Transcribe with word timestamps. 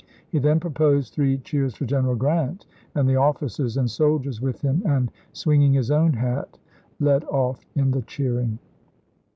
He 0.29 0.39
then 0.39 0.59
proposed 0.59 1.13
three 1.13 1.37
cheers 1.37 1.75
for 1.75 1.85
General 1.85 2.15
Grant 2.15 2.65
and 2.95 3.07
the 3.07 3.17
officers 3.17 3.77
and 3.77 3.87
soldiers 3.87 4.41
with 4.41 4.59
him, 4.63 4.81
and, 4.83 5.11
swing 5.31 5.61
ing 5.61 5.73
his 5.73 5.91
own 5.91 6.13
hat, 6.13 6.57
led 6.99 7.23
off 7.25 7.59
in 7.75 7.91
the 7.91 8.01
cheering. 8.01 8.57